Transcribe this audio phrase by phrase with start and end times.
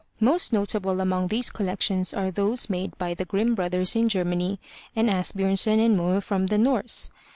[0.19, 4.59] Most notable among these collections are those made by the Grimm Brothers in Germany,
[4.95, 7.11] and Asbjornsen and Moe from the Norse.